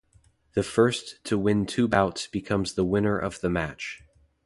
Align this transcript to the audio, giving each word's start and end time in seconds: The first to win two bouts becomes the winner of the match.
The 0.53 0.63
first 0.63 1.23
to 1.25 1.37
win 1.37 1.67
two 1.67 1.87
bouts 1.87 2.25
becomes 2.25 2.73
the 2.73 2.83
winner 2.83 3.19
of 3.19 3.39
the 3.41 3.51
match. 3.51 4.01